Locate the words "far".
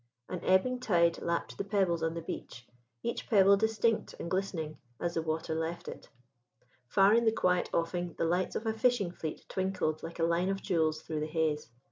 6.87-7.13